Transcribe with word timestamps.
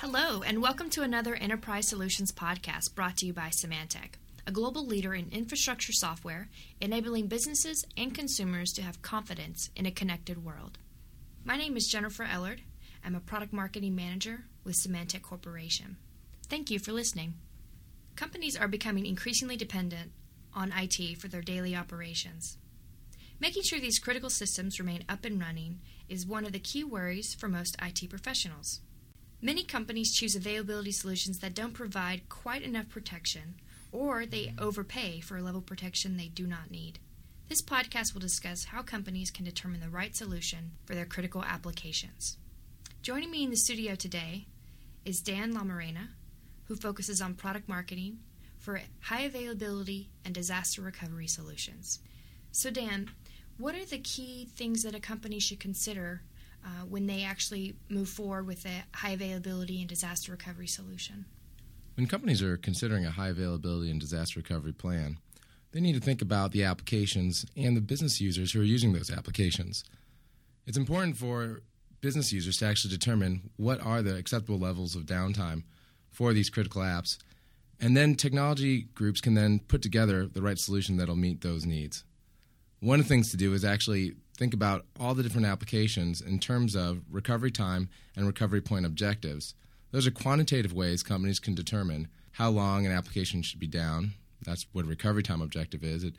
Hello, 0.00 0.42
and 0.42 0.62
welcome 0.62 0.88
to 0.90 1.02
another 1.02 1.34
Enterprise 1.34 1.88
Solutions 1.88 2.30
podcast 2.30 2.94
brought 2.94 3.16
to 3.16 3.26
you 3.26 3.32
by 3.32 3.48
Symantec, 3.48 4.10
a 4.46 4.52
global 4.52 4.86
leader 4.86 5.12
in 5.12 5.28
infrastructure 5.32 5.92
software, 5.92 6.48
enabling 6.80 7.26
businesses 7.26 7.84
and 7.96 8.14
consumers 8.14 8.72
to 8.74 8.82
have 8.82 9.02
confidence 9.02 9.70
in 9.74 9.86
a 9.86 9.90
connected 9.90 10.44
world. 10.44 10.78
My 11.44 11.56
name 11.56 11.76
is 11.76 11.88
Jennifer 11.88 12.24
Ellard. 12.24 12.60
I'm 13.04 13.16
a 13.16 13.20
product 13.20 13.52
marketing 13.52 13.96
manager 13.96 14.44
with 14.62 14.76
Symantec 14.76 15.22
Corporation. 15.22 15.96
Thank 16.48 16.70
you 16.70 16.78
for 16.78 16.92
listening. 16.92 17.34
Companies 18.14 18.56
are 18.56 18.68
becoming 18.68 19.04
increasingly 19.04 19.56
dependent 19.56 20.12
on 20.54 20.72
IT 20.76 21.18
for 21.18 21.26
their 21.26 21.42
daily 21.42 21.74
operations. 21.74 22.56
Making 23.40 23.64
sure 23.64 23.80
these 23.80 23.98
critical 23.98 24.30
systems 24.30 24.78
remain 24.78 25.02
up 25.08 25.24
and 25.24 25.40
running 25.40 25.80
is 26.08 26.24
one 26.24 26.44
of 26.44 26.52
the 26.52 26.60
key 26.60 26.84
worries 26.84 27.34
for 27.34 27.48
most 27.48 27.76
IT 27.82 28.08
professionals. 28.08 28.80
Many 29.40 29.62
companies 29.62 30.12
choose 30.12 30.34
availability 30.34 30.90
solutions 30.90 31.38
that 31.38 31.54
don't 31.54 31.72
provide 31.72 32.28
quite 32.28 32.62
enough 32.62 32.88
protection, 32.88 33.54
or 33.92 34.26
they 34.26 34.52
overpay 34.58 35.20
for 35.20 35.36
a 35.36 35.42
level 35.42 35.60
of 35.60 35.66
protection 35.66 36.16
they 36.16 36.26
do 36.26 36.44
not 36.44 36.72
need. 36.72 36.98
This 37.48 37.62
podcast 37.62 38.12
will 38.12 38.20
discuss 38.20 38.64
how 38.64 38.82
companies 38.82 39.30
can 39.30 39.44
determine 39.44 39.80
the 39.80 39.88
right 39.88 40.14
solution 40.16 40.72
for 40.84 40.96
their 40.96 41.06
critical 41.06 41.44
applications. 41.44 42.36
Joining 43.00 43.30
me 43.30 43.44
in 43.44 43.50
the 43.50 43.56
studio 43.56 43.94
today 43.94 44.46
is 45.04 45.20
Dan 45.20 45.54
Lamorena, 45.54 46.08
who 46.64 46.74
focuses 46.74 47.20
on 47.20 47.34
product 47.34 47.68
marketing 47.68 48.18
for 48.58 48.80
high 49.02 49.22
availability 49.22 50.10
and 50.24 50.34
disaster 50.34 50.82
recovery 50.82 51.28
solutions. 51.28 52.00
So, 52.50 52.70
Dan, 52.70 53.12
what 53.56 53.76
are 53.76 53.86
the 53.86 53.98
key 53.98 54.48
things 54.56 54.82
that 54.82 54.96
a 54.96 55.00
company 55.00 55.38
should 55.38 55.60
consider 55.60 56.22
uh, 56.64 56.84
when 56.88 57.06
they 57.06 57.24
actually 57.24 57.74
move 57.88 58.08
forward 58.08 58.46
with 58.46 58.64
a 58.66 58.84
high 58.96 59.10
availability 59.10 59.80
and 59.80 59.88
disaster 59.88 60.32
recovery 60.32 60.66
solution. 60.66 61.24
When 61.96 62.06
companies 62.06 62.42
are 62.42 62.56
considering 62.56 63.04
a 63.04 63.10
high 63.10 63.28
availability 63.28 63.90
and 63.90 64.00
disaster 64.00 64.40
recovery 64.40 64.72
plan, 64.72 65.18
they 65.72 65.80
need 65.80 65.94
to 65.94 66.00
think 66.00 66.22
about 66.22 66.52
the 66.52 66.64
applications 66.64 67.44
and 67.56 67.76
the 67.76 67.80
business 67.80 68.20
users 68.20 68.52
who 68.52 68.60
are 68.60 68.64
using 68.64 68.92
those 68.92 69.10
applications. 69.10 69.84
It's 70.66 70.78
important 70.78 71.16
for 71.16 71.62
business 72.00 72.32
users 72.32 72.56
to 72.58 72.66
actually 72.66 72.94
determine 72.94 73.50
what 73.56 73.80
are 73.80 74.02
the 74.02 74.16
acceptable 74.16 74.58
levels 74.58 74.94
of 74.94 75.02
downtime 75.04 75.64
for 76.10 76.32
these 76.32 76.50
critical 76.50 76.82
apps, 76.82 77.18
and 77.80 77.96
then 77.96 78.14
technology 78.14 78.82
groups 78.94 79.20
can 79.20 79.34
then 79.34 79.60
put 79.60 79.82
together 79.82 80.26
the 80.26 80.42
right 80.42 80.58
solution 80.58 80.96
that'll 80.96 81.16
meet 81.16 81.40
those 81.40 81.66
needs. 81.66 82.04
One 82.80 83.00
of 83.00 83.06
the 83.06 83.08
things 83.08 83.30
to 83.30 83.36
do 83.36 83.54
is 83.54 83.64
actually 83.64 84.14
think 84.38 84.54
about 84.54 84.86
all 84.98 85.14
the 85.14 85.22
different 85.22 85.46
applications 85.46 86.20
in 86.20 86.38
terms 86.38 86.76
of 86.76 87.02
recovery 87.10 87.50
time 87.50 87.90
and 88.16 88.26
recovery 88.26 88.60
point 88.60 88.86
objectives. 88.86 89.54
Those 89.90 90.06
are 90.06 90.12
quantitative 90.12 90.72
ways 90.72 91.02
companies 91.02 91.40
can 91.40 91.54
determine 91.54 92.08
how 92.32 92.50
long 92.50 92.86
an 92.86 92.92
application 92.92 93.42
should 93.42 93.58
be 93.58 93.66
down. 93.66 94.12
That's 94.46 94.64
what 94.72 94.84
a 94.84 94.88
recovery 94.88 95.24
time 95.24 95.42
objective 95.42 95.82
is. 95.82 96.04
It 96.04 96.14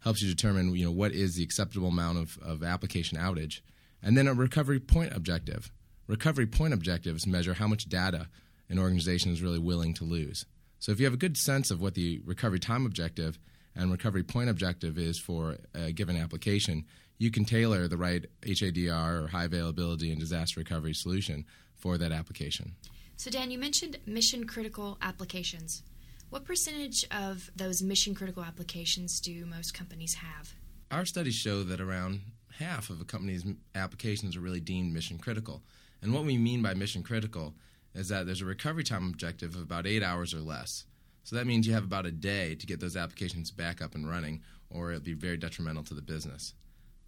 helps 0.00 0.22
you 0.22 0.28
determine 0.28 0.74
you 0.74 0.86
know 0.86 0.90
what 0.90 1.12
is 1.12 1.34
the 1.34 1.42
acceptable 1.42 1.88
amount 1.88 2.18
of, 2.18 2.38
of 2.42 2.62
application 2.62 3.18
outage. 3.18 3.60
And 4.02 4.16
then 4.16 4.26
a 4.26 4.34
recovery 4.34 4.80
point 4.80 5.14
objective. 5.14 5.70
Recovery 6.06 6.46
point 6.46 6.72
objectives 6.72 7.26
measure 7.26 7.54
how 7.54 7.68
much 7.68 7.88
data 7.88 8.28
an 8.70 8.78
organization 8.78 9.30
is 9.30 9.42
really 9.42 9.58
willing 9.58 9.92
to 9.94 10.04
lose. 10.04 10.46
So 10.78 10.92
if 10.92 11.00
you 11.00 11.04
have 11.04 11.14
a 11.14 11.18
good 11.18 11.36
sense 11.36 11.70
of 11.70 11.82
what 11.82 11.94
the 11.94 12.22
recovery 12.24 12.60
time 12.60 12.86
objective 12.86 13.38
and 13.78 13.92
recovery 13.92 14.24
point 14.24 14.50
objective 14.50 14.98
is 14.98 15.18
for 15.18 15.56
a 15.74 15.92
given 15.92 16.16
application, 16.16 16.84
you 17.16 17.30
can 17.30 17.44
tailor 17.44 17.88
the 17.88 17.96
right 17.96 18.26
HADR 18.42 19.24
or 19.24 19.28
high 19.28 19.44
availability 19.44 20.10
and 20.10 20.20
disaster 20.20 20.60
recovery 20.60 20.94
solution 20.94 21.46
for 21.76 21.96
that 21.96 22.12
application. 22.12 22.72
So, 23.16 23.30
Dan, 23.30 23.50
you 23.50 23.58
mentioned 23.58 23.98
mission 24.04 24.46
critical 24.46 24.98
applications. 25.00 25.82
What 26.30 26.44
percentage 26.44 27.06
of 27.10 27.50
those 27.56 27.82
mission 27.82 28.14
critical 28.14 28.44
applications 28.44 29.20
do 29.20 29.46
most 29.46 29.74
companies 29.74 30.14
have? 30.14 30.52
Our 30.90 31.04
studies 31.04 31.34
show 31.34 31.62
that 31.64 31.80
around 31.80 32.20
half 32.58 32.90
of 32.90 33.00
a 33.00 33.04
company's 33.04 33.44
applications 33.74 34.36
are 34.36 34.40
really 34.40 34.60
deemed 34.60 34.92
mission 34.92 35.18
critical. 35.18 35.62
And 36.02 36.12
what 36.12 36.24
we 36.24 36.36
mean 36.36 36.62
by 36.62 36.74
mission 36.74 37.02
critical 37.02 37.54
is 37.94 38.08
that 38.08 38.26
there's 38.26 38.42
a 38.42 38.46
recovery 38.46 38.84
time 38.84 39.08
objective 39.08 39.54
of 39.54 39.62
about 39.62 39.86
eight 39.86 40.02
hours 40.02 40.34
or 40.34 40.40
less. 40.40 40.84
So 41.28 41.36
that 41.36 41.46
means 41.46 41.66
you 41.66 41.74
have 41.74 41.84
about 41.84 42.06
a 42.06 42.10
day 42.10 42.54
to 42.54 42.66
get 42.66 42.80
those 42.80 42.96
applications 42.96 43.50
back 43.50 43.82
up 43.82 43.94
and 43.94 44.08
running, 44.08 44.40
or 44.70 44.92
it'll 44.92 45.02
be 45.02 45.12
very 45.12 45.36
detrimental 45.36 45.84
to 45.84 45.92
the 45.92 46.00
business. 46.00 46.54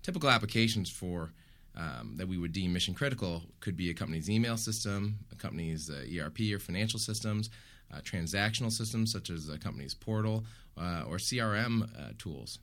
Typical 0.03 0.28
applications 0.28 0.91
for 0.91 1.32
um, 1.75 2.16
that 2.19 2.28
we 2.28 2.36
would 2.36 2.53
deem 2.53 2.70
mission 2.70 2.92
critical 2.92 3.44
could 3.60 3.78
be 3.78 3.88
a 3.88 3.94
company's 3.94 4.28
email 4.28 4.58
system, 4.58 5.20
a 5.32 5.36
company's 5.36 5.88
uh, 5.88 6.04
ERP 6.14 6.41
or 6.53 6.58
financial 6.58 7.00
systems, 7.00 7.48
uh, 7.91 8.00
transactional 8.00 8.70
systems 8.70 9.10
such 9.10 9.31
as 9.31 9.48
a 9.48 9.56
company's 9.56 9.94
portal, 9.94 10.44
uh, 10.76 11.04
or 11.08 11.16
CRM 11.16 11.84
uh, 11.84 12.12
tools. 12.19 12.58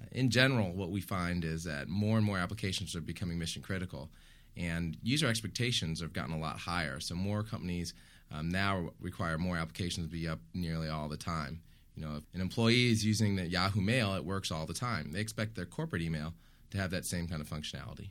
Uh, 0.00 0.06
in 0.10 0.30
general, 0.30 0.72
what 0.72 0.90
we 0.90 1.00
find 1.00 1.44
is 1.44 1.62
that 1.62 1.86
more 1.86 2.16
and 2.16 2.26
more 2.26 2.38
applications 2.38 2.96
are 2.96 3.00
becoming 3.00 3.38
mission 3.38 3.62
critical, 3.62 4.10
and 4.56 4.96
user 5.04 5.28
expectations 5.28 6.00
have 6.00 6.12
gotten 6.12 6.34
a 6.34 6.40
lot 6.40 6.58
higher. 6.58 6.98
So 6.98 7.14
more 7.14 7.44
companies 7.44 7.94
um, 8.30 8.48
now 8.48 8.90
require 9.00 9.38
more 9.38 9.56
applications 9.56 10.06
to 10.06 10.12
be 10.12 10.28
up 10.28 10.40
nearly 10.54 10.88
all 10.88 11.08
the 11.08 11.16
time. 11.16 11.62
You 11.94 12.04
know, 12.04 12.16
if 12.16 12.22
an 12.34 12.40
employee 12.40 12.90
is 12.90 13.04
using 13.04 13.36
the 13.36 13.46
Yahoo 13.46 13.80
Mail, 13.80 14.14
it 14.14 14.24
works 14.24 14.52
all 14.52 14.66
the 14.66 14.74
time. 14.74 15.12
They 15.12 15.20
expect 15.20 15.56
their 15.56 15.66
corporate 15.66 16.02
email 16.02 16.34
to 16.70 16.78
have 16.78 16.90
that 16.90 17.06
same 17.06 17.26
kind 17.26 17.40
of 17.40 17.48
functionality. 17.48 18.10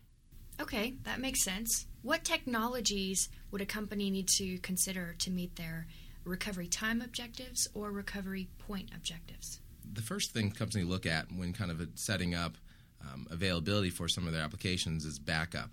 Okay, 0.59 0.95
that 1.03 1.19
makes 1.19 1.43
sense. 1.43 1.85
What 2.01 2.23
technologies 2.23 3.29
would 3.51 3.61
a 3.61 3.65
company 3.65 4.09
need 4.09 4.27
to 4.37 4.57
consider 4.59 5.15
to 5.19 5.31
meet 5.31 5.55
their 5.55 5.87
recovery 6.25 6.67
time 6.67 7.01
objectives 7.01 7.67
or 7.73 7.91
recovery 7.91 8.49
point 8.57 8.89
objectives? 8.95 9.61
The 9.93 10.01
first 10.01 10.33
thing 10.33 10.51
companies 10.51 10.87
look 10.87 11.05
at 11.05 11.31
when 11.31 11.53
kind 11.53 11.71
of 11.71 11.87
setting 11.95 12.33
up 12.35 12.57
um, 13.01 13.27
availability 13.29 13.89
for 13.89 14.07
some 14.07 14.27
of 14.27 14.33
their 14.33 14.41
applications 14.41 15.05
is 15.05 15.19
backup. 15.19 15.71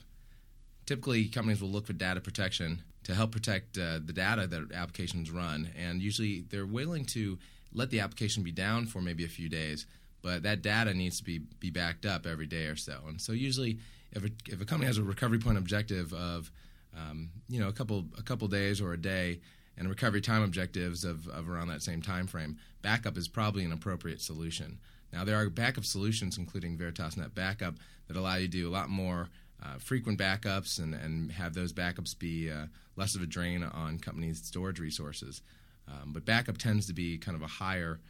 Typically, 0.86 1.26
companies 1.26 1.62
will 1.62 1.70
look 1.70 1.86
for 1.86 1.92
data 1.92 2.20
protection 2.20 2.82
to 3.04 3.14
help 3.14 3.32
protect 3.32 3.78
uh, 3.78 3.98
the 4.04 4.12
data 4.12 4.46
that 4.46 4.72
applications 4.72 5.30
run. 5.30 5.70
And 5.76 6.02
usually 6.02 6.44
they're 6.50 6.66
willing 6.66 7.04
to 7.06 7.38
let 7.72 7.90
the 7.90 8.00
application 8.00 8.42
be 8.42 8.52
down 8.52 8.86
for 8.86 9.00
maybe 9.00 9.24
a 9.24 9.28
few 9.28 9.48
days, 9.48 9.86
but 10.22 10.42
that 10.44 10.62
data 10.62 10.94
needs 10.94 11.18
to 11.18 11.24
be, 11.24 11.40
be 11.60 11.70
backed 11.70 12.06
up 12.06 12.26
every 12.26 12.46
day 12.46 12.66
or 12.66 12.76
so. 12.76 12.98
And 13.06 13.20
so 13.20 13.32
usually 13.32 13.78
if 14.14 14.24
a, 14.24 14.30
if 14.46 14.60
a 14.60 14.64
company 14.64 14.86
has 14.86 14.98
a 14.98 15.02
recovery 15.02 15.38
point 15.38 15.58
objective 15.58 16.12
of 16.12 16.50
um, 16.96 17.30
you 17.48 17.60
know 17.60 17.68
a 17.68 17.72
couple 17.72 18.06
a 18.16 18.22
couple 18.22 18.46
days 18.48 18.80
or 18.80 18.92
a 18.92 18.96
day 18.96 19.40
and 19.76 19.88
recovery 19.88 20.20
time 20.20 20.42
objectives 20.42 21.04
of, 21.04 21.26
of 21.28 21.50
around 21.50 21.68
that 21.68 21.82
same 21.82 22.00
time 22.00 22.26
frame, 22.26 22.56
backup 22.82 23.18
is 23.18 23.26
probably 23.26 23.64
an 23.64 23.72
appropriate 23.72 24.20
solution. 24.20 24.78
Now 25.12 25.24
there 25.24 25.36
are 25.36 25.50
backup 25.50 25.84
solutions, 25.84 26.38
including 26.38 26.76
Veritas 26.76 27.16
NetBackup, 27.16 27.76
that 28.06 28.16
allow 28.16 28.36
you 28.36 28.46
to 28.46 28.52
do 28.52 28.68
a 28.68 28.70
lot 28.70 28.88
more 28.88 29.28
uh, 29.64 29.78
frequent 29.78 30.18
backups 30.18 30.78
and, 30.78 30.94
and 30.94 31.32
have 31.32 31.54
those 31.54 31.72
backups 31.72 32.18
be 32.18 32.50
uh, 32.50 32.66
less 32.96 33.14
of 33.14 33.22
a 33.22 33.26
drain 33.26 33.62
on 33.62 33.98
companies' 33.98 34.42
storage 34.44 34.78
resources. 34.78 35.42
Um, 35.88 36.12
but 36.12 36.24
backup 36.24 36.58
tends 36.58 36.86
to 36.86 36.92
be 36.92 37.18
kind 37.18 37.36
of 37.36 37.42
a 37.42 37.46
higher 37.46 38.00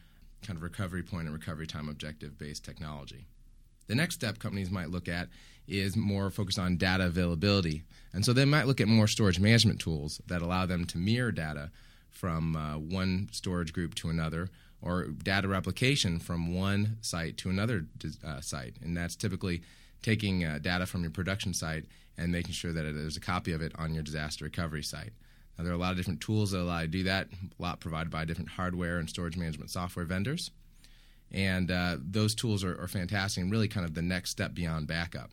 kind 0.42 0.56
of 0.56 0.62
recovery 0.62 1.02
point 1.02 1.26
and 1.26 1.32
recovery 1.32 1.66
time 1.66 1.88
objective 1.88 2.38
based 2.38 2.64
technology. 2.64 3.26
The 3.86 3.94
next 3.94 4.14
step 4.14 4.38
companies 4.38 4.70
might 4.70 4.90
look 4.90 5.08
at 5.08 5.28
is 5.66 5.96
more 5.96 6.30
focused 6.30 6.58
on 6.58 6.76
data 6.76 7.06
availability. 7.06 7.82
And 8.12 8.24
so 8.24 8.32
they 8.32 8.44
might 8.44 8.66
look 8.66 8.80
at 8.80 8.88
more 8.88 9.06
storage 9.06 9.40
management 9.40 9.80
tools 9.80 10.20
that 10.26 10.42
allow 10.42 10.66
them 10.66 10.84
to 10.86 10.98
mirror 10.98 11.32
data 11.32 11.70
from 12.10 12.56
uh, 12.56 12.78
one 12.78 13.28
storage 13.32 13.72
group 13.72 13.94
to 13.96 14.08
another 14.08 14.48
or 14.80 15.04
data 15.04 15.48
replication 15.48 16.18
from 16.18 16.54
one 16.54 16.98
site 17.00 17.38
to 17.38 17.50
another 17.50 17.86
uh, 18.24 18.40
site. 18.40 18.76
And 18.82 18.96
that's 18.96 19.16
typically 19.16 19.62
taking 20.04 20.44
uh, 20.44 20.58
data 20.60 20.84
from 20.84 21.02
your 21.02 21.10
production 21.10 21.54
site 21.54 21.84
and 22.18 22.30
making 22.30 22.52
sure 22.52 22.72
that 22.72 22.82
there's 22.82 23.16
a 23.16 23.20
copy 23.20 23.52
of 23.52 23.62
it 23.62 23.72
on 23.76 23.94
your 23.94 24.02
disaster 24.02 24.44
recovery 24.44 24.82
site. 24.82 25.12
Now, 25.56 25.64
there 25.64 25.72
are 25.72 25.76
a 25.76 25.78
lot 25.78 25.92
of 25.92 25.96
different 25.96 26.20
tools 26.20 26.50
that 26.50 26.60
allow 26.60 26.80
you 26.80 26.86
to 26.86 26.92
do 26.92 27.02
that, 27.04 27.28
a 27.58 27.62
lot 27.62 27.80
provided 27.80 28.10
by 28.10 28.24
different 28.24 28.50
hardware 28.50 28.98
and 28.98 29.08
storage 29.08 29.36
management 29.36 29.70
software 29.70 30.04
vendors. 30.04 30.50
And 31.32 31.70
uh, 31.70 31.96
those 31.98 32.34
tools 32.34 32.62
are, 32.62 32.80
are 32.80 32.86
fantastic 32.86 33.42
and 33.42 33.50
really 33.50 33.66
kind 33.66 33.86
of 33.86 33.94
the 33.94 34.02
next 34.02 34.30
step 34.30 34.54
beyond 34.54 34.86
backup. 34.86 35.30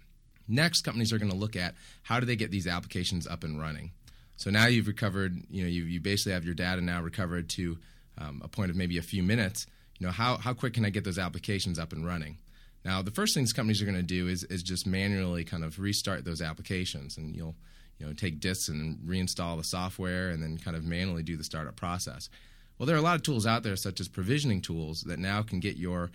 Next, 0.48 0.82
companies 0.82 1.12
are 1.12 1.20
going 1.20 1.32
to 1.32 1.38
look 1.38 1.56
at 1.56 1.76
how 2.04 2.20
do 2.20 2.26
they 2.26 2.36
get 2.36 2.50
these 2.50 2.68
applications 2.68 3.28
up 3.28 3.44
and 3.44 3.60
running. 3.60 3.92
So 4.38 4.50
now 4.50 4.68
you've 4.68 4.88
recovered, 4.88 5.38
you 5.50 5.64
know, 5.64 5.70
you, 5.70 5.84
you 5.84 6.00
basically 6.00 6.32
have 6.32 6.46
your 6.46 6.56
data 6.56 6.82
now 6.82 7.02
recovered 7.02 7.50
to 7.50 7.78
um, 8.18 8.42
a 8.44 8.48
point 8.48 8.72
of 8.72 8.78
maybe 8.78 8.98
a 8.98 9.04
few 9.04 9.22
minutes. 9.22 9.68
You 10.00 10.08
know, 10.08 10.14
how, 10.14 10.38
how 10.38 10.54
quick 10.54 10.74
can 10.74 10.86
I 10.86 10.90
get 10.90 11.04
those 11.04 11.20
applications 11.20 11.78
up 11.78 11.94
and 11.94 12.06
running? 12.06 12.38
Now, 12.84 13.02
the 13.02 13.12
first 13.12 13.36
things 13.36 13.54
companies 13.54 13.82
are 13.82 13.86
going 13.86 13.96
to 13.96 14.04
do 14.04 14.28
is, 14.28 14.44
is 14.46 14.64
just 14.64 14.88
manually 14.88 15.44
kind 15.44 15.64
of 15.64 15.80
restart 15.80 16.26
those 16.26 16.42
applications, 16.42 17.18
and 17.18 17.36
you'll 17.36 17.56
you 18.00 18.06
know 18.06 18.14
take 18.14 18.40
disks 18.40 18.70
and 18.70 19.00
reinstall 19.00 19.58
the 19.58 19.64
software, 19.64 20.30
and 20.30 20.42
then 20.42 20.58
kind 20.58 20.76
of 20.76 20.84
manually 20.84 21.24
do 21.24 21.38
the 21.38 21.44
startup 21.44 21.76
process. 21.76 22.30
Well, 22.78 22.88
there 22.88 22.96
are 22.96 23.00
a 23.00 23.04
lot 23.04 23.16
of 23.16 23.24
tools 23.24 23.46
out 23.46 23.62
there, 23.62 23.76
such 23.76 24.00
as 24.00 24.08
provisioning 24.08 24.62
tools, 24.62 25.02
that 25.02 25.20
now 25.20 25.44
can 25.44 25.60
get 25.60 25.78
your 25.78 26.10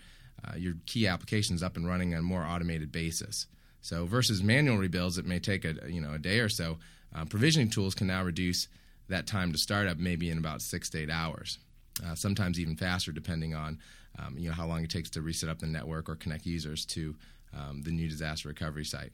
uh, 0.45 0.55
your 0.57 0.73
key 0.85 1.07
applications 1.07 1.63
up 1.63 1.77
and 1.77 1.87
running 1.87 2.13
on 2.13 2.19
a 2.19 2.23
more 2.23 2.43
automated 2.43 2.91
basis. 2.91 3.47
So 3.81 4.05
versus 4.05 4.43
manual 4.43 4.77
rebuilds 4.77 5.15
that 5.15 5.25
may 5.25 5.39
take 5.39 5.63
a 5.63 5.75
you 5.89 6.01
know 6.01 6.13
a 6.13 6.19
day 6.19 6.39
or 6.39 6.49
so, 6.49 6.77
uh, 7.15 7.25
provisioning 7.25 7.69
tools 7.69 7.95
can 7.95 8.07
now 8.07 8.23
reduce 8.23 8.67
that 9.07 9.27
time 9.27 9.53
to 9.53 9.57
startup 9.57 9.97
maybe 9.97 10.29
in 10.29 10.37
about 10.37 10.61
six 10.61 10.89
to 10.89 10.99
eight 10.99 11.09
hours, 11.09 11.59
uh, 12.05 12.15
sometimes 12.15 12.59
even 12.59 12.75
faster, 12.75 13.11
depending 13.11 13.55
on 13.55 13.79
um, 14.19 14.35
you 14.37 14.49
know 14.49 14.55
how 14.55 14.65
long 14.65 14.83
it 14.83 14.89
takes 14.89 15.09
to 15.11 15.21
reset 15.21 15.49
up 15.49 15.59
the 15.59 15.67
network 15.67 16.09
or 16.09 16.15
connect 16.15 16.45
users 16.45 16.85
to 16.85 17.15
um, 17.55 17.81
the 17.83 17.91
new 17.91 18.07
disaster 18.07 18.49
recovery 18.49 18.85
site. 18.85 19.13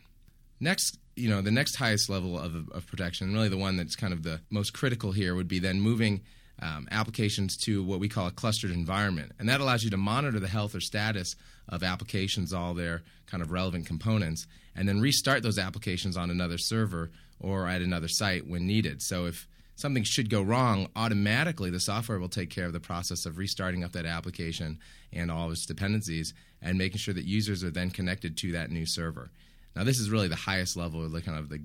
Next, 0.60 0.98
you 1.16 1.30
know, 1.30 1.42
the 1.42 1.52
next 1.52 1.76
highest 1.76 2.10
level 2.10 2.40
of, 2.40 2.56
of 2.70 2.88
protection, 2.88 3.34
really 3.34 3.50
the 3.50 3.58
one 3.58 3.76
that's 3.76 3.96
kind 3.96 4.14
of 4.14 4.24
the 4.24 4.40
most 4.50 4.74
critical 4.74 5.12
here, 5.12 5.36
would 5.36 5.48
be 5.48 5.60
then 5.60 5.82
moving 5.82 6.22
um, 6.62 6.88
applications 6.92 7.58
to 7.58 7.84
what 7.84 8.00
we 8.00 8.08
call 8.08 8.28
a 8.28 8.32
clustered 8.32 8.72
environment. 8.72 9.34
And 9.40 9.50
that 9.50 9.60
allows 9.60 9.84
you 9.84 9.90
to 9.90 9.98
monitor 9.98 10.40
the 10.40 10.48
health 10.48 10.76
or 10.76 10.80
status 10.80 11.36
of 11.68 11.84
applications, 11.84 12.54
all 12.54 12.74
their 12.74 13.04
kind 13.28 13.44
of 13.44 13.52
relevant 13.52 13.86
components, 13.86 14.48
and 14.76 14.88
then 14.88 15.02
restart 15.02 15.44
those 15.44 15.58
applications 15.58 16.16
on 16.16 16.30
another 16.30 16.58
server 16.58 17.12
or 17.40 17.68
at 17.68 17.82
another 17.82 18.08
site 18.08 18.48
when 18.48 18.66
needed. 18.66 19.02
So 19.02 19.26
if 19.26 19.48
something 19.84 20.04
should 20.04 20.30
go 20.30 20.42
wrong, 20.42 20.88
automatically 20.96 21.70
the 21.70 21.78
software 21.78 22.18
will 22.18 22.30
take 22.30 22.50
care 22.50 22.66
of 22.66 22.72
the 22.72 22.80
process 22.80 23.26
of 23.26 23.38
restarting 23.38 23.84
up 23.84 23.92
that 23.92 24.06
application 24.06 24.80
and 25.12 25.30
all 25.30 25.48
of 25.48 25.52
its 25.52 25.66
dependencies 25.66 26.34
and 26.62 26.78
making 26.78 27.00
sure 27.00 27.14
that 27.14 27.26
users 27.26 27.66
are 27.66 27.70
then 27.70 27.90
connected 27.90 28.38
to 28.38 28.54
that 28.54 28.72
new 28.72 28.86
server. 28.86 29.30
Now, 29.76 29.84
this 29.84 30.00
is 30.00 30.10
really 30.10 30.30
the 30.30 30.38
highest 30.38 30.78
level 30.78 31.04
of 31.04 31.12
the 31.12 31.22
kind 31.22 31.38
of 31.38 31.50
the, 31.50 31.60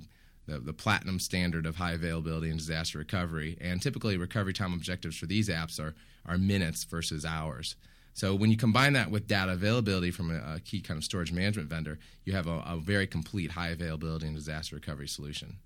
the, 0.48 0.58
the 0.58 0.72
platinum 0.72 1.20
standard 1.20 1.64
of 1.64 1.76
high 1.76 1.92
availability 1.92 2.50
and 2.50 2.58
disaster 2.58 2.98
recovery. 2.98 3.56
And 3.60 3.80
typically, 3.80 4.16
recovery 4.16 4.52
time 4.52 4.72
objectives 4.72 5.16
for 5.16 5.26
these 5.26 5.48
apps 5.48 5.78
are, 5.78 5.94
are 6.26 6.38
minutes 6.38 6.82
versus 6.82 7.24
hours. 7.24 7.76
So 8.14 8.34
when 8.34 8.50
you 8.50 8.56
combine 8.56 8.94
that 8.94 9.12
with 9.12 9.28
data 9.28 9.52
availability 9.52 10.10
from 10.10 10.32
a, 10.32 10.56
a 10.56 10.60
key 10.60 10.80
kind 10.80 10.98
of 10.98 11.04
storage 11.04 11.30
management 11.30 11.70
vendor, 11.70 12.00
you 12.24 12.32
have 12.32 12.48
a, 12.48 12.64
a 12.66 12.78
very 12.82 13.06
complete 13.06 13.52
high 13.52 13.68
availability 13.68 14.26
and 14.26 14.34
disaster 14.34 14.74
recovery 14.74 15.06
solution. 15.06 15.58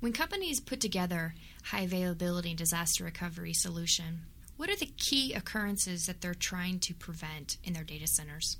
When 0.00 0.12
companies 0.12 0.60
put 0.60 0.80
together 0.80 1.34
high 1.64 1.80
availability 1.80 2.50
and 2.50 2.58
disaster 2.58 3.02
recovery 3.02 3.52
solution, 3.52 4.20
what 4.56 4.70
are 4.70 4.76
the 4.76 4.92
key 4.96 5.34
occurrences 5.34 6.06
that 6.06 6.20
they're 6.20 6.34
trying 6.34 6.78
to 6.80 6.94
prevent 6.94 7.56
in 7.64 7.72
their 7.72 7.82
data 7.82 8.06
centers? 8.06 8.58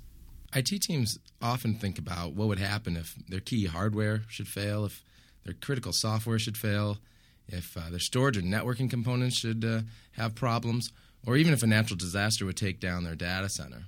IT 0.53 0.81
teams 0.81 1.17
often 1.41 1.75
think 1.75 1.97
about 1.97 2.33
what 2.33 2.49
would 2.49 2.59
happen 2.59 2.97
if 2.97 3.15
their 3.29 3.39
key 3.39 3.67
hardware 3.67 4.23
should 4.27 4.49
fail, 4.49 4.83
if 4.83 5.01
their 5.45 5.53
critical 5.53 5.93
software 5.93 6.39
should 6.39 6.57
fail, 6.57 6.97
if 7.47 7.77
uh, 7.77 7.89
their 7.89 7.99
storage 7.99 8.37
or 8.37 8.41
networking 8.41 8.89
components 8.89 9.37
should 9.37 9.63
uh, 9.63 9.81
have 10.13 10.35
problems, 10.35 10.91
or 11.25 11.37
even 11.37 11.53
if 11.53 11.63
a 11.63 11.67
natural 11.67 11.97
disaster 11.97 12.45
would 12.45 12.57
take 12.57 12.81
down 12.81 13.05
their 13.05 13.15
data 13.15 13.47
center. 13.47 13.83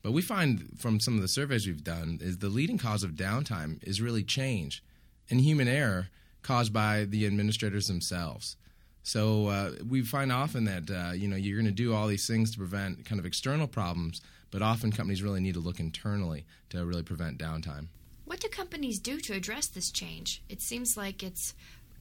But 0.00 0.12
we 0.12 0.22
find 0.22 0.78
from 0.78 1.00
some 1.00 1.16
of 1.16 1.22
the 1.22 1.28
surveys 1.28 1.66
we've 1.66 1.82
done 1.82 2.18
is 2.20 2.38
the 2.38 2.48
leading 2.48 2.78
cause 2.78 3.02
of 3.02 3.12
downtime 3.12 3.82
is 3.82 4.00
really 4.00 4.22
change 4.22 4.80
and 5.28 5.40
human 5.40 5.66
error 5.66 6.08
caused 6.44 6.72
by 6.72 7.04
the 7.04 7.26
administrators 7.26 7.88
themselves. 7.88 8.56
So 9.02 9.48
uh, 9.48 9.72
we 9.88 10.02
find 10.02 10.30
often 10.30 10.64
that 10.66 10.90
uh, 10.90 11.12
you 11.12 11.26
know 11.26 11.36
you're 11.36 11.60
going 11.60 11.66
to 11.66 11.72
do 11.72 11.92
all 11.92 12.06
these 12.06 12.26
things 12.26 12.52
to 12.52 12.58
prevent 12.58 13.04
kind 13.04 13.18
of 13.18 13.26
external 13.26 13.66
problems, 13.66 14.20
but 14.52 14.62
often 14.62 14.92
companies 14.92 15.22
really 15.22 15.40
need 15.40 15.54
to 15.54 15.60
look 15.60 15.80
internally 15.80 16.46
to 16.70 16.84
really 16.86 17.02
prevent 17.02 17.38
downtime. 17.38 17.88
What 18.24 18.40
do 18.40 18.48
companies 18.48 19.00
do 19.00 19.20
to 19.20 19.34
address 19.34 19.66
this 19.66 19.90
change? 19.90 20.42
It 20.48 20.62
seems 20.62 20.96
like 20.96 21.22
it's 21.22 21.54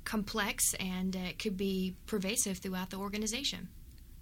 complex 0.05 0.73
and 0.75 1.15
it 1.15 1.39
could 1.39 1.57
be 1.57 1.95
pervasive 2.05 2.59
throughout 2.59 2.89
the 2.89 2.97
organization. 2.97 3.69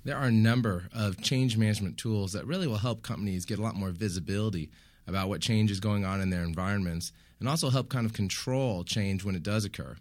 There 0.03 0.17
are 0.17 0.25
a 0.25 0.31
number 0.31 0.89
of 0.93 1.21
change 1.21 1.57
management 1.57 1.97
tools 1.97 2.33
that 2.33 2.47
really 2.47 2.65
will 2.65 2.77
help 2.77 3.03
companies 3.03 3.45
get 3.45 3.59
a 3.59 3.61
lot 3.61 3.75
more 3.75 3.91
visibility 3.91 4.71
about 5.05 5.29
what 5.29 5.41
change 5.41 5.69
is 5.69 5.79
going 5.79 6.05
on 6.05 6.21
in 6.21 6.31
their 6.31 6.43
environments 6.43 7.11
and 7.39 7.47
also 7.47 7.69
help 7.69 7.89
kind 7.89 8.05
of 8.05 8.13
control 8.13 8.83
change 8.83 9.23
when 9.23 9.35
it 9.35 9.43
does 9.43 9.65
occur. 9.65 9.95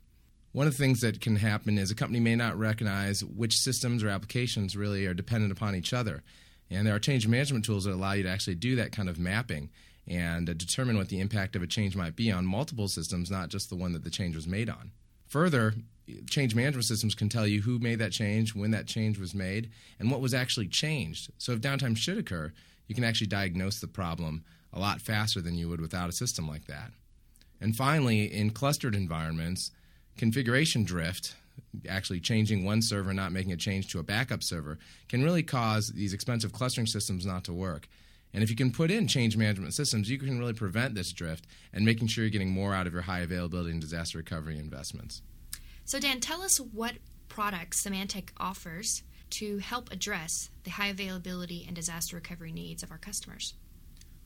One 0.52 0.66
of 0.66 0.76
the 0.76 0.82
things 0.82 1.00
that 1.00 1.20
can 1.20 1.36
happen 1.36 1.78
is 1.78 1.90
a 1.90 1.94
company 1.94 2.18
may 2.18 2.34
not 2.34 2.58
recognize 2.58 3.24
which 3.24 3.58
systems 3.58 4.02
or 4.02 4.08
applications 4.08 4.76
really 4.76 5.06
are 5.06 5.14
dependent 5.14 5.52
upon 5.52 5.76
each 5.76 5.92
other. 5.92 6.22
And 6.70 6.86
there 6.86 6.94
are 6.94 7.00
change 7.00 7.28
management 7.28 7.64
tools 7.64 7.84
that 7.84 7.94
allow 7.94 8.12
you 8.12 8.24
to 8.24 8.28
actually 8.28 8.56
do 8.56 8.76
that 8.76 8.92
kind 8.92 9.08
of 9.08 9.18
mapping 9.18 9.70
and 10.08 10.50
uh, 10.50 10.54
determine 10.54 10.96
what 10.96 11.08
the 11.08 11.20
impact 11.20 11.54
of 11.54 11.62
a 11.62 11.68
change 11.68 11.94
might 11.94 12.16
be 12.16 12.32
on 12.32 12.46
multiple 12.46 12.88
systems, 12.88 13.30
not 13.30 13.48
just 13.48 13.70
the 13.70 13.76
one 13.76 13.92
that 13.92 14.02
the 14.02 14.10
change 14.10 14.34
was 14.34 14.46
made 14.46 14.68
on. 14.68 14.90
Further, 15.28 15.74
change 16.28 16.54
management 16.56 16.84
systems 16.84 17.14
can 17.14 17.28
tell 17.28 17.46
you 17.46 17.62
who 17.62 17.78
made 17.78 18.00
that 18.00 18.10
change, 18.10 18.54
when 18.54 18.72
that 18.72 18.86
change 18.86 19.18
was 19.18 19.34
made, 19.34 19.70
and 20.00 20.10
what 20.10 20.20
was 20.20 20.34
actually 20.34 20.66
changed. 20.66 21.30
So 21.38 21.52
if 21.52 21.60
downtime 21.60 21.96
should 21.96 22.18
occur, 22.18 22.52
you 22.88 22.94
can 22.96 23.04
actually 23.04 23.28
diagnose 23.28 23.78
the 23.78 23.86
problem 23.86 24.44
a 24.72 24.80
lot 24.80 25.00
faster 25.00 25.40
than 25.40 25.54
you 25.54 25.68
would 25.68 25.80
without 25.80 26.08
a 26.08 26.12
system 26.12 26.48
like 26.48 26.66
that. 26.66 26.90
And 27.60 27.76
finally, 27.76 28.24
in 28.24 28.50
clustered 28.50 28.96
environments, 28.96 29.70
configuration 30.16 30.84
drift, 30.84 31.34
actually 31.88 32.20
changing 32.20 32.64
one 32.64 32.82
server, 32.82 33.12
not 33.12 33.32
making 33.32 33.52
a 33.52 33.56
change 33.56 33.88
to 33.88 33.98
a 33.98 34.02
backup 34.02 34.42
server, 34.42 34.78
can 35.08 35.22
really 35.22 35.42
cause 35.42 35.88
these 35.88 36.12
expensive 36.12 36.52
clustering 36.52 36.86
systems 36.86 37.26
not 37.26 37.44
to 37.44 37.52
work. 37.52 37.88
And 38.32 38.42
if 38.42 38.50
you 38.50 38.56
can 38.56 38.70
put 38.70 38.90
in 38.90 39.08
change 39.08 39.36
management 39.36 39.74
systems, 39.74 40.08
you 40.08 40.18
can 40.18 40.38
really 40.38 40.52
prevent 40.52 40.94
this 40.94 41.12
drift 41.12 41.46
and 41.72 41.84
making 41.84 42.08
sure 42.08 42.24
you're 42.24 42.30
getting 42.30 42.50
more 42.50 42.74
out 42.74 42.86
of 42.86 42.92
your 42.92 43.02
high 43.02 43.20
availability 43.20 43.72
and 43.72 43.80
disaster 43.80 44.18
recovery 44.18 44.58
investments. 44.58 45.22
So, 45.84 45.98
Dan, 45.98 46.20
tell 46.20 46.42
us 46.42 46.58
what 46.58 46.94
products 47.28 47.84
Symantec 47.84 48.28
offers 48.38 49.02
to 49.30 49.58
help 49.58 49.92
address 49.92 50.50
the 50.64 50.70
high 50.70 50.88
availability 50.88 51.64
and 51.66 51.74
disaster 51.74 52.16
recovery 52.16 52.52
needs 52.52 52.82
of 52.82 52.90
our 52.90 52.98
customers. 52.98 53.54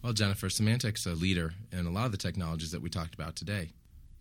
Well, 0.03 0.13
Jennifer, 0.13 0.49
Symantec's 0.49 1.07
a 1.07 1.15
leader 1.15 1.55
in 1.73 1.87
a 1.87 1.91
lot 1.91 2.07
of 2.07 2.13
the 2.13 2.19
technologies 2.19 2.73
that 2.73 2.83
we 2.83 2.91
talked 2.91 3.15
about 3.15 3.37
today. 3.37 3.71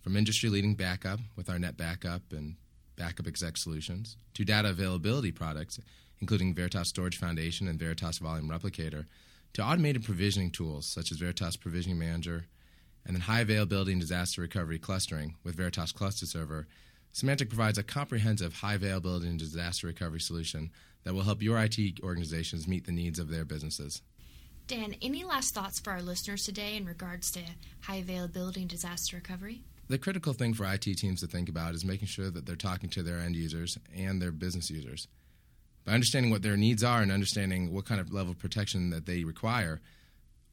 From 0.04 0.18
industry 0.18 0.50
leading 0.50 0.74
backup 0.74 1.18
with 1.34 1.48
our 1.48 1.56
NetBackup 1.56 2.20
and 2.32 2.56
Backup 2.94 3.26
Exec 3.26 3.56
solutions 3.56 4.18
to 4.34 4.44
data 4.44 4.68
availability 4.68 5.32
products, 5.32 5.80
including 6.20 6.54
Veritas 6.54 6.90
Storage 6.90 7.16
Foundation 7.16 7.66
and 7.68 7.78
Veritas 7.78 8.18
Volume 8.18 8.50
Replicator, 8.50 9.06
to 9.54 9.62
automated 9.62 10.04
provisioning 10.04 10.50
tools 10.50 10.84
such 10.84 11.10
as 11.10 11.16
Veritas 11.16 11.56
Provisioning 11.56 11.98
Manager, 11.98 12.44
and 13.06 13.16
then 13.16 13.22
high 13.22 13.40
availability 13.40 13.92
and 13.92 14.00
disaster 14.02 14.42
recovery 14.42 14.78
clustering 14.78 15.36
with 15.42 15.54
Veritas 15.54 15.90
Cluster 15.90 16.26
Server, 16.26 16.66
Symantec 17.14 17.48
provides 17.48 17.78
a 17.78 17.82
comprehensive 17.82 18.56
high 18.56 18.74
availability 18.74 19.26
and 19.26 19.38
disaster 19.38 19.86
recovery 19.86 20.20
solution 20.20 20.70
that 21.04 21.14
will 21.14 21.22
help 21.22 21.40
your 21.40 21.58
IT 21.58 21.78
organizations 22.02 22.68
meet 22.68 22.84
the 22.84 22.92
needs 22.92 23.18
of 23.18 23.30
their 23.30 23.46
businesses. 23.46 24.02
Dan, 24.66 24.96
any 25.00 25.24
last 25.24 25.54
thoughts 25.54 25.80
for 25.80 25.94
our 25.94 26.02
listeners 26.02 26.44
today 26.44 26.76
in 26.76 26.84
regards 26.84 27.30
to 27.30 27.40
high 27.80 27.96
availability 27.96 28.60
and 28.60 28.68
disaster 28.68 29.16
recovery? 29.16 29.62
The 29.88 29.98
critical 29.98 30.32
thing 30.32 30.54
for 30.54 30.64
IT 30.64 30.82
teams 30.82 31.20
to 31.20 31.26
think 31.26 31.48
about 31.48 31.74
is 31.74 31.84
making 31.84 32.08
sure 32.08 32.30
that 32.30 32.46
they're 32.46 32.56
talking 32.56 32.88
to 32.90 33.02
their 33.02 33.18
end 33.18 33.36
users 33.36 33.76
and 33.94 34.20
their 34.20 34.32
business 34.32 34.70
users. 34.70 35.08
By 35.84 35.92
understanding 35.92 36.30
what 36.30 36.42
their 36.42 36.56
needs 36.56 36.82
are 36.82 37.02
and 37.02 37.12
understanding 37.12 37.72
what 37.72 37.84
kind 37.84 38.00
of 38.00 38.12
level 38.12 38.32
of 38.32 38.38
protection 38.38 38.90
that 38.90 39.06
they 39.06 39.24
require, 39.24 39.80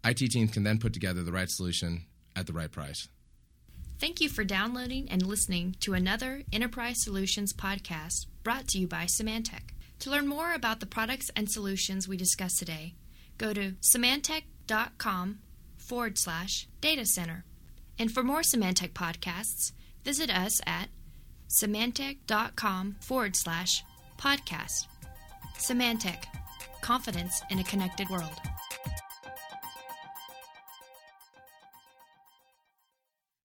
IT 0.03 0.17
teams 0.17 0.51
can 0.51 0.63
then 0.63 0.79
put 0.79 0.93
together 0.93 1.23
the 1.23 1.31
right 1.31 1.49
solution 1.49 2.05
at 2.35 2.47
the 2.47 2.53
right 2.53 2.71
price. 2.71 3.07
Thank 3.99 4.19
you 4.19 4.29
for 4.29 4.43
downloading 4.43 5.07
and 5.09 5.25
listening 5.25 5.75
to 5.81 5.93
another 5.93 6.41
Enterprise 6.51 7.03
Solutions 7.03 7.53
podcast 7.53 8.25
brought 8.43 8.67
to 8.69 8.79
you 8.79 8.87
by 8.87 9.05
Symantec. 9.05 9.75
To 9.99 10.09
learn 10.09 10.27
more 10.27 10.53
about 10.53 10.79
the 10.79 10.87
products 10.87 11.29
and 11.35 11.49
solutions 11.49 12.07
we 12.07 12.17
discussed 12.17 12.57
today, 12.57 12.95
go 13.37 13.53
to 13.53 13.73
symantec.com 13.95 15.39
forward 15.77 16.17
slash 16.17 16.67
data 16.81 17.05
center. 17.05 17.45
And 18.01 18.11
for 18.11 18.23
more 18.23 18.41
Symantec 18.41 18.93
podcasts, 18.93 19.73
visit 20.03 20.31
us 20.31 20.59
at 20.65 20.89
symantec.com 21.47 22.95
forward 22.99 23.35
slash 23.35 23.83
podcast. 24.17 24.87
Symantec, 25.59 26.23
confidence 26.81 27.43
in 27.51 27.59
a 27.59 27.63
connected 27.63 28.09
world. 28.09 28.39